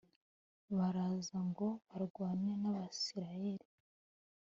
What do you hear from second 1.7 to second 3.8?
barwane n’Abisirayeli